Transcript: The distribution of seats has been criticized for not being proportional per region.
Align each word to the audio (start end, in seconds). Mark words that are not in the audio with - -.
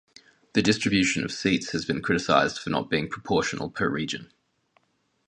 The 0.53 0.63
distribution 0.63 1.23
of 1.23 1.31
seats 1.31 1.73
has 1.73 1.85
been 1.85 2.01
criticized 2.01 2.57
for 2.57 2.71
not 2.71 2.89
being 2.89 3.07
proportional 3.07 3.69
per 3.69 3.87
region. 3.87 4.31